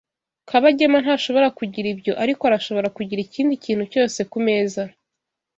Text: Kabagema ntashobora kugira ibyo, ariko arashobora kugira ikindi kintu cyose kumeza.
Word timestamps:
Kabagema 0.49 0.97
ntashobora 1.03 1.47
kugira 1.57 1.87
ibyo, 1.93 2.13
ariko 2.23 2.41
arashobora 2.49 2.87
kugira 2.97 3.21
ikindi 3.23 3.53
kintu 3.63 3.83
cyose 3.93 4.19
kumeza. 4.31 4.81